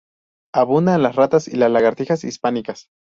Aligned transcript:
Abundan 0.55 1.03
las 1.03 1.15
ratas 1.15 1.47
y 1.47 1.57
las 1.57 1.69
lagartijas 1.69 2.23
hispánicas. 2.23 2.87